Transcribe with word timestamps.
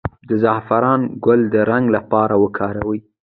د 0.29 0.31
زعفران 0.43 1.01
ګل 1.25 1.41
د 1.53 1.55
رنګ 1.71 1.85
لپاره 1.95 2.33
وکاروئ 2.43 2.99